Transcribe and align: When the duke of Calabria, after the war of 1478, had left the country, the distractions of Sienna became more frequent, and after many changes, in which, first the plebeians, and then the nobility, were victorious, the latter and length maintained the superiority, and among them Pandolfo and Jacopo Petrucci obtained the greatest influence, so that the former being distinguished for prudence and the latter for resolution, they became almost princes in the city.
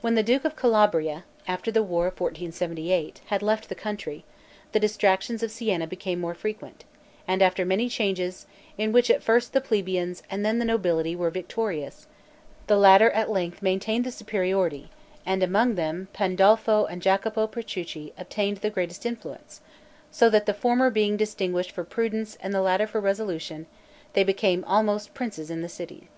When 0.00 0.14
the 0.14 0.22
duke 0.22 0.44
of 0.44 0.54
Calabria, 0.54 1.24
after 1.44 1.72
the 1.72 1.82
war 1.82 2.06
of 2.06 2.12
1478, 2.20 3.20
had 3.26 3.42
left 3.42 3.68
the 3.68 3.74
country, 3.74 4.24
the 4.70 4.78
distractions 4.78 5.42
of 5.42 5.50
Sienna 5.50 5.88
became 5.88 6.20
more 6.20 6.34
frequent, 6.36 6.84
and 7.26 7.42
after 7.42 7.64
many 7.64 7.88
changes, 7.88 8.46
in 8.78 8.92
which, 8.92 9.10
first 9.18 9.52
the 9.52 9.60
plebeians, 9.60 10.22
and 10.30 10.46
then 10.46 10.60
the 10.60 10.64
nobility, 10.64 11.16
were 11.16 11.30
victorious, 11.30 12.06
the 12.68 12.76
latter 12.76 13.10
and 13.10 13.28
length 13.28 13.60
maintained 13.60 14.04
the 14.06 14.12
superiority, 14.12 14.88
and 15.26 15.42
among 15.42 15.74
them 15.74 16.06
Pandolfo 16.12 16.84
and 16.84 17.02
Jacopo 17.02 17.48
Petrucci 17.48 18.12
obtained 18.16 18.58
the 18.58 18.70
greatest 18.70 19.04
influence, 19.04 19.62
so 20.12 20.30
that 20.30 20.46
the 20.46 20.54
former 20.54 20.90
being 20.90 21.16
distinguished 21.16 21.72
for 21.72 21.82
prudence 21.82 22.38
and 22.40 22.54
the 22.54 22.62
latter 22.62 22.86
for 22.86 23.00
resolution, 23.00 23.66
they 24.12 24.22
became 24.22 24.62
almost 24.62 25.12
princes 25.12 25.50
in 25.50 25.60
the 25.60 25.68
city. 25.68 26.08